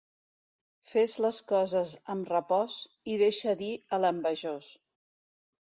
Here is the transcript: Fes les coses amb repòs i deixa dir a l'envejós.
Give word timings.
Fes 0.91 1.13
les 1.25 1.41
coses 1.51 1.93
amb 2.15 2.33
repòs 2.33 2.81
i 3.13 3.19
deixa 3.27 3.55
dir 3.63 3.73
a 3.99 4.05
l'envejós. 4.05 4.73